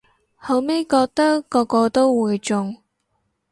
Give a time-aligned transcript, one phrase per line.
[0.39, 2.75] 後咪覺得個個都會中